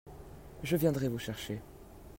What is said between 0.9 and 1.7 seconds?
vous chercher.